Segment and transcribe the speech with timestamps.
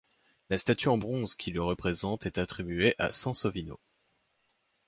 [0.49, 3.79] La statue en bronze qui le représente est attribuée à Sansovino.